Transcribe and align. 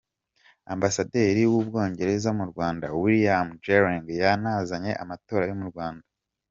Ambasaderi 0.73 1.41
w’u 1.51 1.61
Bwongereza 1.67 2.29
mu 2.37 2.45
Rwanda, 2.51 2.85
William 3.01 3.47
Gelling, 3.63 4.07
yanenze 4.21 4.91
amatora 5.03 5.43
yo 5.49 5.57
mu 5.61 5.67
Rwanda. 5.73 6.05